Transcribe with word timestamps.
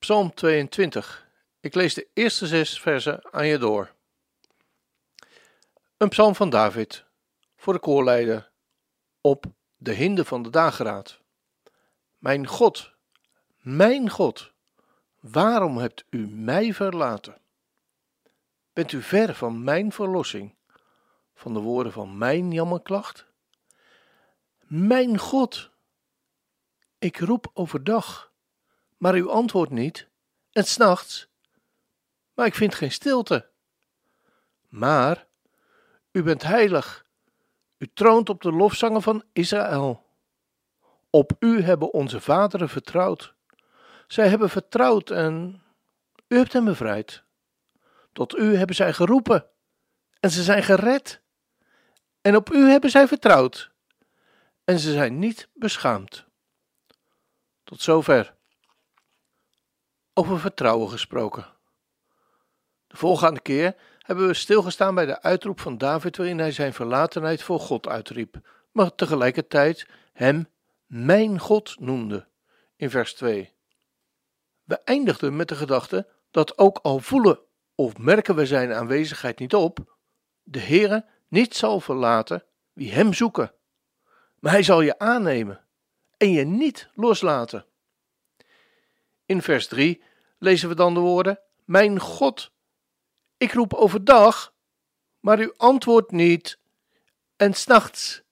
Psalm 0.00 0.34
22. 0.34 1.28
Ik 1.60 1.74
lees 1.74 1.94
de 1.94 2.08
eerste 2.12 2.46
zes 2.46 2.80
versen 2.80 3.32
aan 3.32 3.46
je 3.46 3.58
door. 3.58 3.94
Een 5.96 6.08
psalm 6.08 6.34
van 6.34 6.50
David 6.50 7.04
voor 7.56 7.72
de 7.72 7.78
koorleider 7.78 8.50
op 9.20 9.44
de 9.76 9.92
hinde 9.92 10.24
van 10.24 10.42
de 10.42 10.50
dageraad. 10.50 11.20
Mijn 12.18 12.46
God, 12.46 12.92
mijn 13.58 14.10
God, 14.10 14.52
waarom 15.20 15.78
hebt 15.78 16.04
u 16.10 16.26
mij 16.26 16.74
verlaten? 16.74 17.40
Bent 18.72 18.92
u 18.92 19.02
ver 19.02 19.34
van 19.34 19.64
mijn 19.64 19.92
verlossing, 19.92 20.54
van 21.34 21.52
de 21.52 21.60
woorden 21.60 21.92
van 21.92 22.18
mijn 22.18 22.52
jammerklacht? 22.52 23.26
Mijn 24.66 25.18
God, 25.18 25.70
ik 26.98 27.18
roep 27.18 27.50
overdag, 27.54 28.29
maar 29.00 29.16
u 29.16 29.28
antwoordt 29.28 29.72
niet, 29.72 30.08
en 30.52 30.64
s'nachts, 30.64 31.28
maar 32.34 32.46
ik 32.46 32.54
vind 32.54 32.74
geen 32.74 32.92
stilte. 32.92 33.50
Maar 34.68 35.26
u 36.12 36.22
bent 36.22 36.42
heilig, 36.42 37.06
u 37.78 37.90
troont 37.94 38.28
op 38.28 38.42
de 38.42 38.52
lofzangen 38.52 39.02
van 39.02 39.24
Israël. 39.32 40.06
Op 41.10 41.32
u 41.38 41.62
hebben 41.62 41.92
onze 41.92 42.20
vaderen 42.20 42.68
vertrouwd. 42.68 43.34
Zij 44.06 44.28
hebben 44.28 44.50
vertrouwd 44.50 45.10
en 45.10 45.62
u 46.28 46.36
hebt 46.36 46.52
hen 46.52 46.64
bevrijd. 46.64 47.22
Tot 48.12 48.36
u 48.36 48.56
hebben 48.56 48.76
zij 48.76 48.92
geroepen 48.92 49.46
en 50.20 50.30
ze 50.30 50.42
zijn 50.42 50.62
gered. 50.62 51.20
En 52.20 52.36
op 52.36 52.52
u 52.52 52.70
hebben 52.70 52.90
zij 52.90 53.08
vertrouwd 53.08 53.70
en 54.64 54.78
ze 54.78 54.92
zijn 54.92 55.18
niet 55.18 55.48
beschaamd. 55.54 56.26
Tot 57.64 57.82
zover. 57.82 58.38
Over 60.20 60.40
vertrouwen 60.40 60.88
gesproken. 60.88 61.46
De 62.86 62.96
volgende 62.96 63.40
keer 63.40 63.76
hebben 63.98 64.26
we 64.26 64.34
stilgestaan 64.34 64.94
bij 64.94 65.06
de 65.06 65.22
uitroep 65.22 65.60
van 65.60 65.78
David 65.78 66.16
waarin 66.16 66.38
hij 66.38 66.52
zijn 66.52 66.72
verlatenheid 66.72 67.42
voor 67.42 67.60
God 67.60 67.88
uitriep, 67.88 68.36
maar 68.72 68.94
tegelijkertijd 68.94 69.86
hem 70.12 70.48
mijn 70.86 71.38
God 71.38 71.76
noemde 71.78 72.26
in 72.76 72.90
vers 72.90 73.14
2. 73.14 73.52
We 74.64 74.74
eindigden 74.84 75.36
met 75.36 75.48
de 75.48 75.54
gedachte 75.56 76.08
dat 76.30 76.58
ook 76.58 76.78
al 76.78 76.98
voelen 76.98 77.38
of 77.74 77.98
merken 77.98 78.34
we 78.34 78.46
zijn 78.46 78.72
aanwezigheid 78.72 79.38
niet 79.38 79.54
op, 79.54 79.96
de 80.42 80.60
Heere 80.60 81.04
niet 81.28 81.54
zal 81.54 81.80
verlaten 81.80 82.44
wie 82.72 82.92
hem 82.92 83.14
zoeken 83.14 83.52
maar 84.38 84.52
hij 84.52 84.62
zal 84.62 84.80
je 84.80 84.98
aannemen 84.98 85.64
en 86.16 86.32
je 86.32 86.44
niet 86.44 86.90
loslaten. 86.94 87.64
In 89.26 89.42
vers 89.42 89.66
3 89.66 90.08
lezen 90.40 90.68
we 90.68 90.74
dan 90.74 90.94
de 90.94 91.00
woorden: 91.00 91.40
Mijn 91.64 92.00
God, 92.00 92.52
ik 93.36 93.52
roep 93.52 93.74
overdag, 93.74 94.54
maar 95.20 95.40
u 95.40 95.52
antwoordt 95.56 96.10
niet, 96.10 96.58
en 97.36 97.54
s'nachts, 97.54 98.22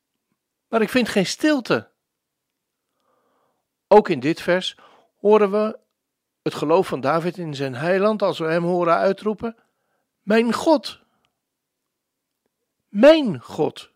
maar 0.68 0.82
ik 0.82 0.88
vind 0.88 1.08
geen 1.08 1.26
stilte. 1.26 1.90
Ook 3.86 4.08
in 4.08 4.20
dit 4.20 4.40
vers 4.40 4.76
horen 5.16 5.50
we 5.50 5.78
het 6.42 6.54
geloof 6.54 6.86
van 6.86 7.00
David 7.00 7.38
in 7.38 7.54
zijn 7.54 7.74
heiland 7.74 8.22
als 8.22 8.38
we 8.38 8.46
hem 8.46 8.64
horen 8.64 8.94
uitroepen: 8.94 9.56
Mijn 10.22 10.52
God, 10.52 11.00
mijn 12.88 13.40
God. 13.40 13.90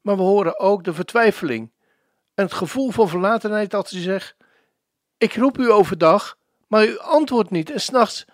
Maar 0.00 0.16
we 0.16 0.22
horen 0.22 0.58
ook 0.58 0.84
de 0.84 0.94
vertwijfeling 0.94 1.72
en 2.34 2.44
het 2.44 2.52
gevoel 2.52 2.90
van 2.90 3.08
verlatenheid 3.08 3.70
dat 3.70 3.90
hij 3.90 4.00
zegt: 4.00 4.36
Ik 5.20 5.34
roep 5.34 5.58
u 5.58 5.70
overdag, 5.70 6.38
maar 6.66 6.86
u 6.86 6.98
antwoordt 6.98 7.50
niet, 7.50 7.70
en 7.70 7.80
s'nachts, 7.80 8.24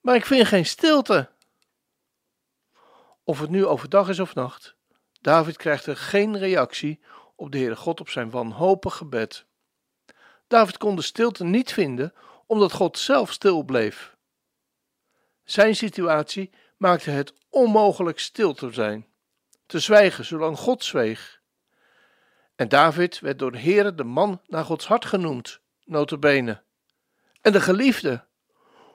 maar 0.00 0.14
ik 0.14 0.26
vind 0.26 0.46
geen 0.46 0.66
stilte. 0.66 1.30
Of 3.24 3.40
het 3.40 3.50
nu 3.50 3.66
overdag 3.66 4.08
is 4.08 4.20
of 4.20 4.34
nacht, 4.34 4.74
David 5.20 5.56
krijgt 5.56 5.86
er 5.86 5.96
geen 5.96 6.38
reactie 6.38 7.00
op 7.36 7.52
de 7.52 7.58
Heere 7.58 7.76
God 7.76 8.00
op 8.00 8.08
zijn 8.08 8.30
wanhopig 8.30 8.96
gebed. 8.96 9.46
David 10.46 10.76
kon 10.76 10.96
de 10.96 11.02
stilte 11.02 11.44
niet 11.44 11.72
vinden, 11.72 12.14
omdat 12.46 12.72
God 12.72 12.98
zelf 12.98 13.32
stil 13.32 13.62
bleef. 13.62 14.16
Zijn 15.44 15.76
situatie 15.76 16.50
maakte 16.76 17.10
het 17.10 17.34
onmogelijk 17.48 18.18
stil 18.18 18.54
te 18.54 18.72
zijn 18.72 19.06
te 19.66 19.78
zwijgen, 19.78 20.24
zolang 20.24 20.58
God 20.58 20.84
zweeg. 20.84 21.40
En 22.56 22.68
David 22.68 23.20
werd 23.20 23.38
door 23.38 23.52
de 23.52 23.60
Heere 23.60 23.94
de 23.94 24.04
man 24.04 24.40
naar 24.46 24.64
Gods 24.64 24.86
hart 24.86 25.04
genoemd, 25.04 25.60
notabene. 25.84 26.62
En 27.40 27.52
de 27.52 27.60
geliefde. 27.60 28.24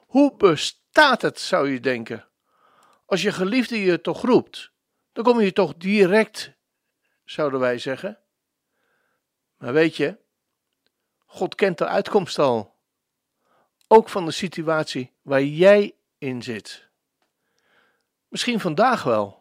Hoe 0.06 0.36
bestaat 0.36 1.22
het, 1.22 1.40
zou 1.40 1.70
je 1.70 1.80
denken? 1.80 2.28
Als 3.06 3.22
je 3.22 3.32
geliefde 3.32 3.80
je 3.80 4.00
toch 4.00 4.22
roept, 4.22 4.70
dan 5.12 5.24
kom 5.24 5.40
je 5.40 5.52
toch 5.52 5.76
direct, 5.76 6.52
zouden 7.24 7.60
wij 7.60 7.78
zeggen. 7.78 8.18
Maar 9.56 9.72
weet 9.72 9.96
je, 9.96 10.18
God 11.26 11.54
kent 11.54 11.78
de 11.78 11.86
uitkomst 11.86 12.38
al. 12.38 12.76
Ook 13.88 14.08
van 14.08 14.24
de 14.24 14.30
situatie 14.30 15.12
waar 15.22 15.42
jij 15.42 15.94
in 16.18 16.42
zit. 16.42 16.88
Misschien 18.28 18.60
vandaag 18.60 19.02
wel. 19.02 19.37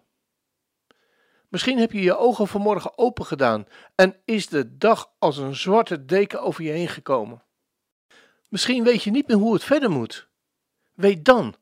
Misschien 1.48 1.78
heb 1.78 1.92
je 1.92 2.02
je 2.02 2.18
ogen 2.18 2.48
vanmorgen 2.48 2.98
open 2.98 3.26
gedaan 3.26 3.68
en 3.96 4.16
is 4.26 4.48
de 4.48 4.78
dag 4.78 5.12
als 5.20 5.38
een 5.38 5.56
zwarte 5.56 6.06
deken 6.06 6.42
over 6.42 6.64
je 6.64 6.72
heen 6.72 6.88
gekomen. 6.88 7.44
Misschien 8.50 8.84
weet 8.84 9.04
je 9.04 9.12
niet 9.12 9.28
meer 9.28 9.38
hoe 9.38 9.54
het 9.54 9.64
verder 9.64 9.92
moet. 9.92 10.28
Weet 10.94 11.26
dan 11.26 11.56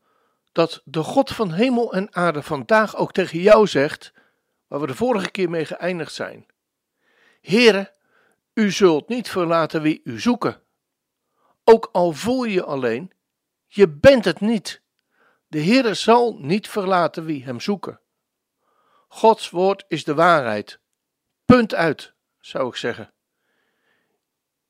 dat 0.51 0.81
de 0.85 1.03
God 1.03 1.31
van 1.31 1.51
hemel 1.51 1.94
en 1.94 2.16
aarde 2.16 2.44
vandaag 2.44 2.95
ook 2.95 3.12
tegen 3.12 3.40
jou 3.40 3.68
zegt, 3.68 4.13
waar 4.68 4.79
we 4.79 4.88
de 4.88 4.95
vorige 4.95 5.31
keer 5.31 5.50
mee 5.50 5.66
geëindigd 5.66 6.13
zijn. 6.13 6.45
Heere, 7.41 7.94
u 8.53 8.72
zult 8.72 9.07
niet 9.07 9.29
verlaten 9.29 9.81
wie 9.81 10.01
u 10.03 10.19
zoeken. 10.19 10.62
Ook 11.63 11.90
al 11.91 12.12
voel 12.12 12.44
je 12.44 12.53
je 12.53 12.63
alleen, 12.63 13.12
je 13.66 13.90
bent 13.90 14.25
het 14.25 14.40
niet. 14.40 14.81
De 15.47 15.63
Heere 15.63 15.94
zal 15.94 16.38
niet 16.40 16.69
verlaten 16.69 17.25
wie 17.25 17.44
hem 17.44 17.59
zoeken. 17.59 18.00
Gods 19.15 19.49
woord 19.49 19.85
is 19.87 20.03
de 20.03 20.13
waarheid. 20.13 20.79
Punt 21.45 21.73
uit, 21.73 22.13
zou 22.39 22.67
ik 22.67 22.75
zeggen. 22.75 23.13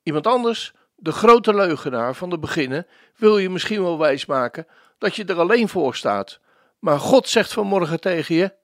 Iemand 0.03 0.28
anders, 0.28 0.73
de 0.95 1.11
grote 1.11 1.53
leugenaar 1.53 2.16
van 2.16 2.29
de 2.29 2.39
beginnen, 2.39 2.88
wil 3.16 3.38
je 3.38 3.50
misschien 3.50 3.81
wel 3.81 3.97
wijsmaken 3.97 4.67
dat 4.97 5.16
je 5.16 5.25
er 5.25 5.39
alleen 5.39 5.69
voor 5.69 5.95
staat. 5.95 6.39
Maar 6.79 7.00
God 7.00 7.29
zegt 7.29 7.53
vanmorgen 7.53 8.00
tegen 8.00 8.35
je: 8.35 8.56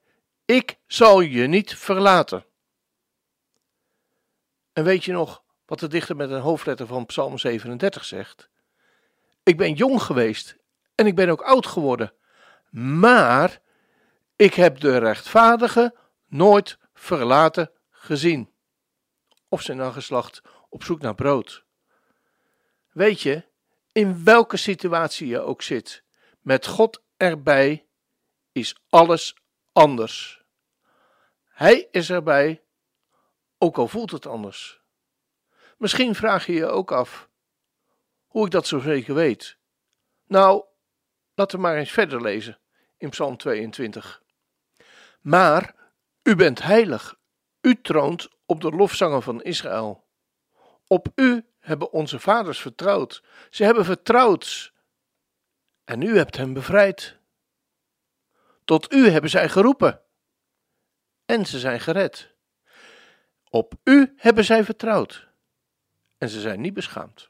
Ik 0.46 0.80
zal 0.88 1.22
je 1.22 1.48
niet 1.48 1.76
verlaten. 1.78 2.46
En 4.74 4.84
weet 4.84 5.04
je 5.04 5.12
nog 5.12 5.44
wat 5.66 5.80
de 5.80 5.88
dichter 5.88 6.16
met 6.16 6.32
een 6.32 6.42
hoofdletter 6.42 6.88
van 6.88 7.06
Psalm 7.06 7.38
37 7.38 8.06
zegt? 8.06 8.50
Ik 9.44 9.58
ben 9.58 9.74
jong 9.74 10.02
geweest 10.02 10.58
en 10.96 11.06
ik 11.06 11.16
ben 11.16 11.30
ook 11.30 11.42
oud 11.42 11.66
geworden. 11.66 12.14
Maar 12.70 13.62
ik 14.42 14.54
heb 14.54 14.80
de 14.80 14.98
rechtvaardige 14.98 15.96
nooit 16.28 16.78
verlaten 16.94 17.72
gezien. 17.90 18.54
Of 19.50 19.62
zijn 19.62 19.78
nageslacht 19.78 20.42
op 20.70 20.84
zoek 20.84 21.02
naar 21.02 21.16
brood. 21.16 21.66
Weet 22.92 23.22
je, 23.22 23.44
in 23.92 24.24
welke 24.24 24.58
situatie 24.58 25.28
je 25.28 25.40
ook 25.40 25.62
zit, 25.62 26.04
met 26.40 26.66
God 26.66 27.02
erbij 27.18 27.88
is 28.52 28.76
alles 28.90 29.36
anders. 29.72 30.44
Hij 31.48 31.88
is 31.92 32.10
erbij, 32.10 32.64
ook 33.58 33.78
al 33.78 33.88
voelt 33.88 34.12
het 34.12 34.26
anders. 34.26 34.82
Misschien 35.78 36.16
vraag 36.16 36.46
je 36.46 36.54
je 36.54 36.66
ook 36.66 36.92
af 36.92 37.30
hoe 38.28 38.46
ik 38.46 38.52
dat 38.52 38.68
zo 38.68 38.80
zeker 38.80 39.14
weet. 39.14 39.58
Nou, 40.28 40.64
laten 41.34 41.58
we 41.58 41.64
maar 41.64 41.78
eens 41.78 41.92
verder 41.92 42.22
lezen 42.22 42.60
in 42.98 43.10
Psalm 43.10 43.38
22. 43.38 44.22
Maar 45.22 45.76
u 46.24 46.36
bent 46.36 46.62
heilig, 46.62 47.20
u 47.62 47.82
troont 47.82 48.30
op 48.46 48.62
de 48.62 48.70
lofzangen 48.70 49.22
van 49.22 49.44
Israël. 49.44 50.08
Op 50.88 51.08
u 51.16 51.46
hebben 51.60 51.92
onze 51.92 52.20
vaders 52.20 52.62
vertrouwd. 52.62 53.24
Ze 53.50 53.64
hebben 53.64 53.86
vertrouwd. 53.86 54.74
En 55.84 56.02
u 56.02 56.18
hebt 56.18 56.38
hen 56.38 56.54
bevrijd. 56.54 57.20
Tot 58.66 58.94
u 58.94 59.10
hebben 59.10 59.30
zij 59.30 59.50
geroepen. 59.50 60.02
En 61.26 61.46
ze 61.46 61.60
zijn 61.60 61.80
gered. 61.80 62.36
Op 63.50 63.74
u 63.84 64.14
hebben 64.18 64.46
zij 64.46 64.64
vertrouwd. 64.64 65.28
En 66.18 66.30
ze 66.30 66.40
zijn 66.40 66.62
niet 66.62 66.74
beschaamd. 66.74 67.30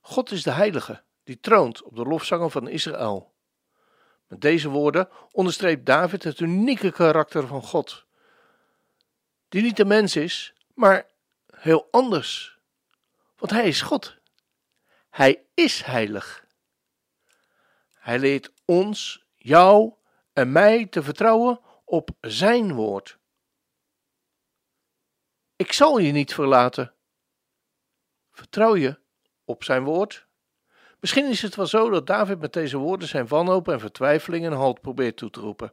God 0.00 0.30
is 0.30 0.42
de 0.42 0.50
Heilige, 0.50 1.02
die 1.24 1.40
troont 1.40 1.82
op 1.82 1.96
de 1.96 2.04
lofzangen 2.04 2.50
van 2.50 2.68
Israël. 2.68 3.35
Met 4.26 4.40
deze 4.40 4.68
woorden 4.68 5.08
onderstreept 5.32 5.86
David 5.86 6.22
het 6.22 6.40
unieke 6.40 6.92
karakter 6.92 7.46
van 7.46 7.62
God, 7.62 8.06
die 9.48 9.62
niet 9.62 9.76
de 9.76 9.84
mens 9.84 10.16
is, 10.16 10.54
maar 10.74 11.06
heel 11.46 11.88
anders. 11.90 12.58
Want 13.36 13.52
hij 13.52 13.68
is 13.68 13.80
God. 13.80 14.16
Hij 15.10 15.44
is 15.54 15.82
heilig. 15.82 16.46
Hij 17.94 18.18
leert 18.18 18.52
ons, 18.64 19.24
jou 19.34 19.94
en 20.32 20.52
mij 20.52 20.86
te 20.86 21.02
vertrouwen 21.02 21.60
op 21.84 22.10
zijn 22.20 22.74
woord. 22.74 23.18
Ik 25.56 25.72
zal 25.72 25.98
je 25.98 26.12
niet 26.12 26.34
verlaten. 26.34 26.94
Vertrouw 28.30 28.76
je 28.76 28.98
op 29.44 29.64
zijn 29.64 29.84
woord? 29.84 30.26
Misschien 31.06 31.30
is 31.30 31.42
het 31.42 31.54
wel 31.54 31.66
zo 31.66 31.90
dat 31.90 32.06
David 32.06 32.40
met 32.40 32.52
deze 32.52 32.76
woorden 32.76 33.08
zijn 33.08 33.28
wanhoop 33.28 33.68
en 33.68 33.80
vertwijfeling 33.80 34.46
een 34.46 34.52
halt 34.52 34.80
probeert 34.80 35.16
toe 35.16 35.30
te 35.30 35.40
roepen. 35.40 35.72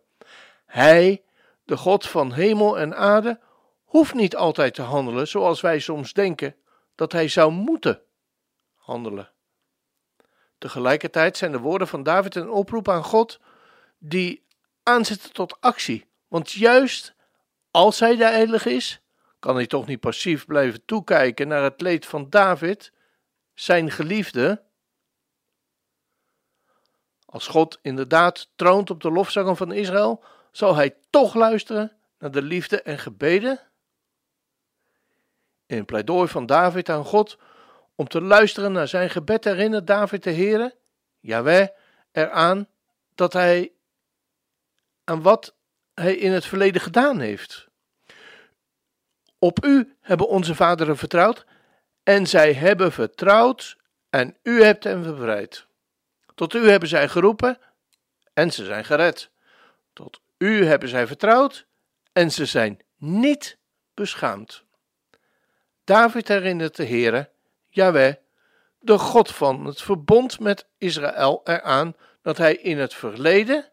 Hij, 0.65 1.23
de 1.63 1.77
God 1.77 2.07
van 2.07 2.33
hemel 2.33 2.79
en 2.79 2.95
aarde, 2.95 3.39
hoeft 3.83 4.13
niet 4.13 4.35
altijd 4.35 4.73
te 4.73 4.81
handelen 4.81 5.27
zoals 5.27 5.61
wij 5.61 5.79
soms 5.79 6.13
denken 6.13 6.55
dat 6.95 7.11
hij 7.11 7.27
zou 7.27 7.51
moeten 7.51 8.01
handelen. 8.75 9.31
Tegelijkertijd 10.57 11.37
zijn 11.37 11.51
de 11.51 11.59
woorden 11.59 11.87
van 11.87 12.03
David 12.03 12.35
een 12.35 12.49
oproep 12.49 12.89
aan 12.89 13.03
God 13.03 13.39
die 13.97 14.45
aanzetten 14.83 15.33
tot 15.33 15.61
actie. 15.61 16.05
Want 16.27 16.51
juist 16.51 17.15
als 17.71 17.99
hij 17.99 18.15
de 18.15 18.25
heilige 18.25 18.73
is, 18.73 19.01
kan 19.39 19.55
hij 19.55 19.67
toch 19.67 19.85
niet 19.85 19.99
passief 19.99 20.45
blijven 20.45 20.85
toekijken 20.85 21.47
naar 21.47 21.63
het 21.63 21.81
leed 21.81 22.05
van 22.05 22.29
David, 22.29 22.91
zijn 23.53 23.91
geliefde. 23.91 24.71
Als 27.33 27.47
God 27.47 27.79
inderdaad 27.81 28.49
troont 28.55 28.89
op 28.89 29.01
de 29.01 29.11
lofzangen 29.11 29.57
van 29.57 29.71
Israël, 29.71 30.23
zal 30.51 30.75
hij 30.75 30.95
toch 31.09 31.33
luisteren 31.33 31.91
naar 32.19 32.31
de 32.31 32.41
liefde 32.41 32.81
en 32.81 32.99
gebeden? 32.99 33.59
In 35.65 35.85
pleidooi 35.85 36.27
van 36.27 36.45
David 36.45 36.89
aan 36.89 37.05
God 37.05 37.37
om 37.95 38.07
te 38.07 38.21
luisteren 38.21 38.71
naar 38.71 38.87
zijn 38.87 39.09
gebed 39.09 39.43
herinnert 39.43 39.87
David 39.87 40.23
de 40.23 40.31
Heere, 40.31 40.75
Jaweh, 41.19 41.67
eraan 42.11 42.67
dat 43.15 43.33
hij 43.33 43.71
aan 45.03 45.21
wat 45.21 45.55
hij 45.93 46.15
in 46.15 46.31
het 46.31 46.45
verleden 46.45 46.81
gedaan 46.81 47.19
heeft. 47.19 47.67
Op 49.39 49.65
u 49.65 49.95
hebben 49.99 50.27
onze 50.27 50.55
vaderen 50.55 50.97
vertrouwd 50.97 51.45
en 52.03 52.27
zij 52.27 52.53
hebben 52.53 52.91
vertrouwd 52.91 53.77
en 54.09 54.37
u 54.43 54.63
hebt 54.63 54.83
hen 54.83 55.01
bevrijd. 55.01 55.67
Tot 56.35 56.53
u 56.53 56.69
hebben 56.69 56.89
zij 56.89 57.09
geroepen 57.09 57.59
en 58.33 58.51
ze 58.51 58.65
zijn 58.65 58.85
gered. 58.85 59.29
Tot 59.93 60.21
u 60.37 60.65
hebben 60.65 60.89
zij 60.89 61.07
vertrouwd 61.07 61.65
en 62.11 62.31
ze 62.31 62.45
zijn 62.45 62.79
niet 62.97 63.57
beschaamd. 63.93 64.63
David 65.83 66.27
herinnert 66.27 66.75
de 66.75 66.85
Heere, 66.85 67.29
Jaweh, 67.69 68.15
de 68.79 68.97
God 68.97 69.31
van 69.31 69.65
het 69.65 69.81
verbond 69.81 70.39
met 70.39 70.67
Israël 70.77 71.41
eraan 71.43 71.95
dat 72.21 72.37
hij 72.37 72.55
in 72.55 72.77
het 72.77 72.93
verleden 72.93 73.71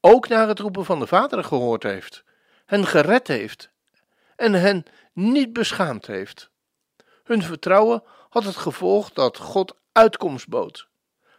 ook 0.00 0.28
naar 0.28 0.48
het 0.48 0.58
roepen 0.58 0.84
van 0.84 0.98
de 0.98 1.06
Vader 1.06 1.44
gehoord 1.44 1.82
heeft, 1.82 2.24
hen 2.66 2.86
gered 2.86 3.28
heeft 3.28 3.70
en 4.36 4.52
hen 4.52 4.84
niet 5.12 5.52
beschaamd 5.52 6.06
heeft. 6.06 6.50
Hun 7.24 7.42
vertrouwen 7.42 8.02
had 8.28 8.44
het 8.44 8.56
gevolg 8.56 9.12
dat 9.12 9.38
God 9.38 9.76
uitkomst 9.92 10.48
bood. 10.48 10.88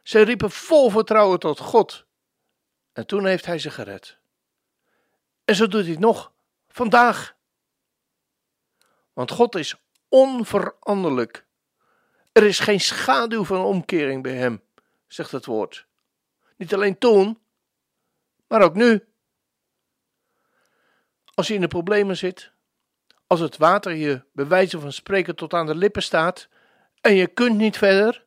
Zij 0.05 0.23
riepen 0.23 0.51
vol 0.51 0.89
vertrouwen 0.89 1.39
tot 1.39 1.59
God 1.59 2.05
en 2.93 3.07
toen 3.07 3.25
heeft 3.25 3.45
hij 3.45 3.59
ze 3.59 3.71
gered. 3.71 4.17
En 5.45 5.55
zo 5.55 5.67
doet 5.67 5.85
hij 5.85 5.95
nog, 5.95 6.31
vandaag. 6.67 7.35
Want 9.13 9.31
God 9.31 9.55
is 9.55 9.75
onveranderlijk. 10.09 11.45
Er 12.31 12.43
is 12.43 12.59
geen 12.59 12.79
schaduw 12.79 13.43
van 13.43 13.65
omkering 13.65 14.23
bij 14.23 14.35
hem, 14.35 14.63
zegt 15.07 15.31
het 15.31 15.45
woord. 15.45 15.87
Niet 16.57 16.73
alleen 16.73 16.97
toen, 16.97 17.39
maar 18.47 18.61
ook 18.61 18.75
nu. 18.75 19.07
Als 21.33 21.47
je 21.47 21.53
in 21.53 21.61
de 21.61 21.67
problemen 21.67 22.17
zit, 22.17 22.51
als 23.27 23.39
het 23.39 23.57
water 23.57 23.93
je 23.93 24.23
bij 24.31 24.47
wijze 24.47 24.79
van 24.79 24.91
spreken 24.91 25.35
tot 25.35 25.53
aan 25.53 25.65
de 25.65 25.75
lippen 25.75 26.03
staat 26.03 26.47
en 27.01 27.15
je 27.15 27.27
kunt 27.27 27.57
niet 27.57 27.77
verder, 27.77 28.24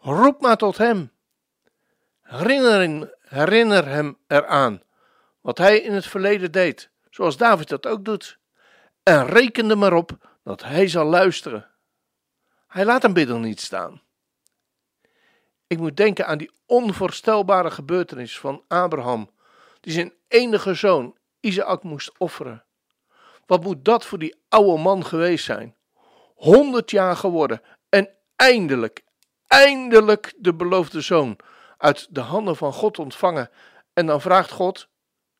roep 0.00 0.40
maar 0.40 0.56
tot 0.56 0.78
hem. 0.78 1.12
Herinner, 2.20 3.88
hem 3.88 4.18
eraan 4.26 4.82
wat 5.40 5.58
hij 5.58 5.80
in 5.80 5.92
het 5.92 6.06
verleden 6.06 6.52
deed, 6.52 6.90
zoals 7.10 7.36
David 7.36 7.68
dat 7.68 7.86
ook 7.86 8.04
doet. 8.04 8.38
En 9.02 9.26
reken 9.26 9.70
er 9.70 9.78
maar 9.78 9.92
op 9.92 10.38
dat 10.44 10.62
hij 10.62 10.88
zal 10.88 11.04
luisteren. 11.04 11.70
Hij 12.66 12.84
laat 12.84 13.04
een 13.04 13.12
bidder 13.12 13.38
niet 13.38 13.60
staan. 13.60 14.02
Ik 15.66 15.78
moet 15.78 15.96
denken 15.96 16.26
aan 16.26 16.38
die 16.38 16.50
onvoorstelbare 16.66 17.70
gebeurtenis 17.70 18.38
van 18.38 18.64
Abraham, 18.68 19.30
die 19.80 19.92
zijn 19.92 20.12
enige 20.28 20.74
zoon 20.74 21.16
Isaac 21.40 21.82
moest 21.82 22.18
offeren. 22.18 22.64
Wat 23.46 23.62
moet 23.62 23.84
dat 23.84 24.06
voor 24.06 24.18
die 24.18 24.36
oude 24.48 24.82
man 24.82 25.04
geweest 25.04 25.44
zijn? 25.44 25.76
Honderd 26.34 26.90
jaar 26.90 27.16
geworden 27.16 27.62
en 27.88 28.08
eindelijk, 28.36 29.02
eindelijk 29.48 30.34
de 30.36 30.54
beloofde 30.54 31.00
zoon 31.00 31.38
uit 31.76 32.06
de 32.10 32.20
handen 32.20 32.56
van 32.56 32.72
God 32.72 32.98
ontvangen. 32.98 33.50
En 33.92 34.06
dan 34.06 34.20
vraagt 34.20 34.50
God, 34.50 34.88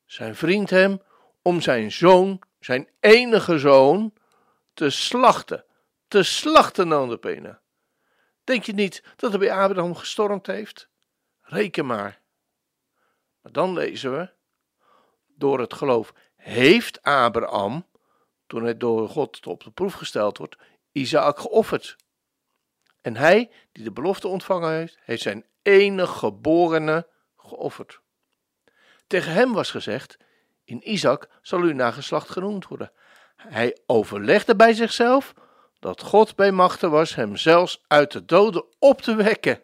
zijn 0.04 0.34
vriend 0.34 0.70
hem, 0.70 1.02
om 1.42 1.60
zijn 1.60 1.92
zoon, 1.92 2.40
zijn 2.60 2.88
enige 3.00 3.58
zoon, 3.58 4.12
te 4.74 4.90
slachten. 4.90 5.64
Te 6.08 6.22
slachten, 6.22 6.88
notabene. 6.88 7.60
Denk 8.44 8.64
je 8.64 8.72
niet 8.72 9.02
dat 9.16 9.30
hij 9.30 9.38
bij 9.38 9.52
Abraham 9.52 9.94
gestormd 9.94 10.46
heeft? 10.46 10.88
Reken 11.40 11.86
maar. 11.86 12.20
Maar 13.40 13.52
dan 13.52 13.72
lezen 13.72 14.18
we, 14.18 14.30
door 15.26 15.60
het 15.60 15.74
geloof 15.74 16.12
heeft 16.36 17.02
Abraham, 17.02 17.86
toen 18.46 18.62
hij 18.62 18.76
door 18.76 19.08
God 19.08 19.46
op 19.46 19.64
de 19.64 19.70
proef 19.70 19.94
gesteld 19.94 20.38
wordt, 20.38 20.56
Isaac 20.92 21.38
geofferd. 21.38 21.96
En 23.00 23.16
hij, 23.16 23.50
die 23.72 23.84
de 23.84 23.92
belofte 23.92 24.28
ontvangen 24.28 24.72
heeft, 24.72 24.98
heeft 25.00 25.22
zijn 25.22 25.46
enige 25.62 26.12
geborene 26.12 27.06
geofferd. 27.36 28.00
Tegen 29.06 29.32
hem 29.32 29.52
was 29.52 29.70
gezegd: 29.70 30.16
In 30.64 30.90
Isaac 30.90 31.28
zal 31.42 31.60
uw 31.60 31.74
nageslacht 31.74 32.28
genoemd 32.28 32.66
worden. 32.66 32.92
Hij 33.36 33.78
overlegde 33.86 34.56
bij 34.56 34.72
zichzelf 34.72 35.34
dat 35.78 36.02
God 36.02 36.36
bij 36.36 36.52
machten 36.52 36.90
was 36.90 37.14
hem 37.14 37.36
zelfs 37.36 37.82
uit 37.86 38.12
de 38.12 38.24
doden 38.24 38.64
op 38.78 39.00
te 39.00 39.14
wekken. 39.14 39.62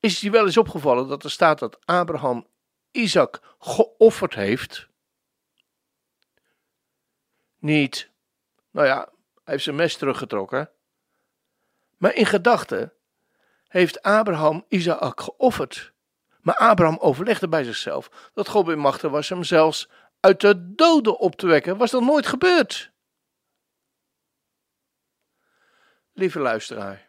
Is 0.00 0.12
het 0.12 0.20
je 0.20 0.30
wel 0.30 0.46
eens 0.46 0.56
opgevallen 0.56 1.08
dat 1.08 1.24
er 1.24 1.30
staat 1.30 1.58
dat 1.58 1.86
Abraham 1.86 2.46
Isaac 2.90 3.56
geofferd 3.58 4.34
heeft? 4.34 4.88
Niet, 7.58 8.10
nou 8.70 8.86
ja, 8.86 8.98
hij 9.34 9.52
heeft 9.52 9.64
zijn 9.64 9.76
mes 9.76 9.96
teruggetrokken. 9.96 10.70
Maar 11.98 12.14
in 12.14 12.26
gedachten 12.26 12.92
heeft 13.68 14.02
Abraham 14.02 14.64
Isaac 14.68 15.20
geofferd. 15.20 15.92
Maar 16.40 16.56
Abraham 16.56 16.98
overlegde 17.00 17.48
bij 17.48 17.64
zichzelf 17.64 18.30
dat 18.34 18.48
God 18.48 18.64
bij 18.64 18.76
machten 18.76 19.10
was 19.10 19.28
hem 19.28 19.44
zelfs 19.44 19.88
uit 20.20 20.40
de 20.40 20.74
doden 20.74 21.18
op 21.18 21.36
te 21.36 21.46
wekken. 21.46 21.76
Was 21.76 21.90
dat 21.90 22.02
nooit 22.02 22.26
gebeurd? 22.26 22.90
Lieve 26.12 26.38
luisteraar, 26.38 27.08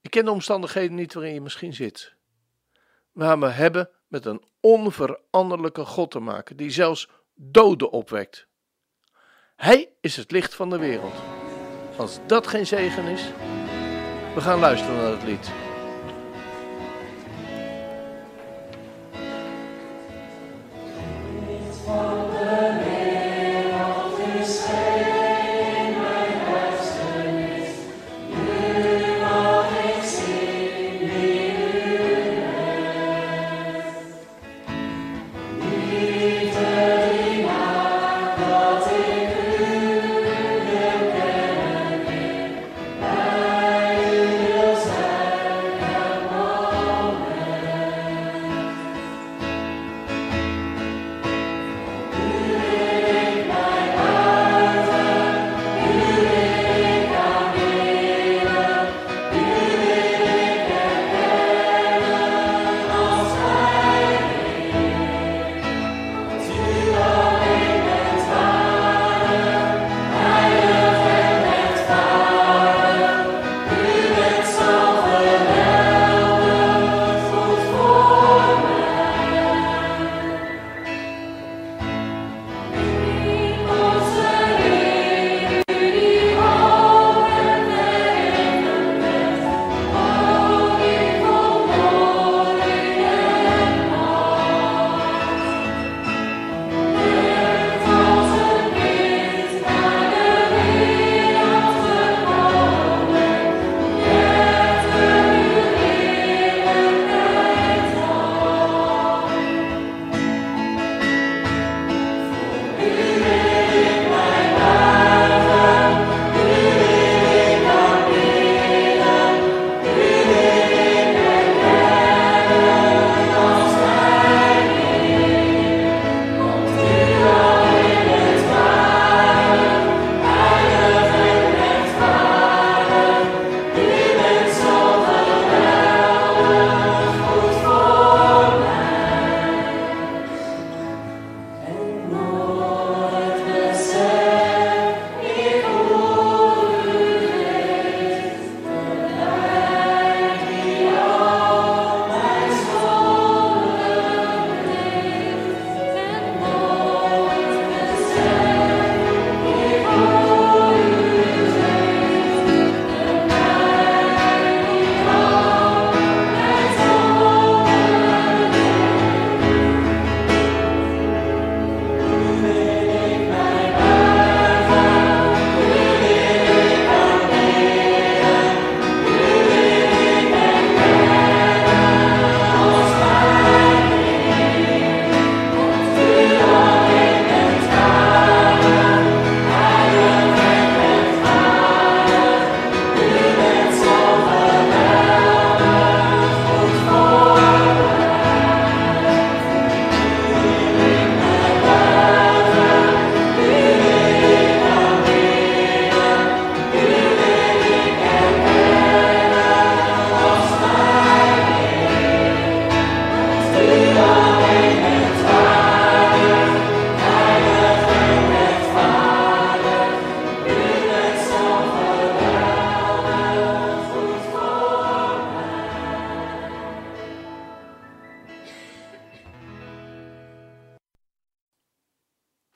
ik 0.00 0.10
ken 0.10 0.24
de 0.24 0.30
omstandigheden 0.30 0.94
niet 0.94 1.14
waarin 1.14 1.34
je 1.34 1.40
misschien 1.40 1.74
zit. 1.74 2.14
Maar 3.12 3.38
we 3.38 3.46
hebben 3.46 3.90
met 4.06 4.24
een 4.24 4.44
onveranderlijke 4.60 5.84
God 5.84 6.10
te 6.10 6.18
maken, 6.18 6.56
die 6.56 6.70
zelfs 6.70 7.08
doden 7.34 7.90
opwekt. 7.90 8.46
Hij 9.56 9.92
is 10.00 10.16
het 10.16 10.30
licht 10.30 10.54
van 10.54 10.70
de 10.70 10.78
wereld. 10.78 11.14
Als 11.96 12.18
dat 12.26 12.46
geen 12.46 12.66
zegen 12.66 13.04
is, 13.04 13.32
we 14.34 14.40
gaan 14.40 14.58
luisteren 14.58 14.96
naar 14.96 15.10
het 15.10 15.22
lied. 15.22 15.63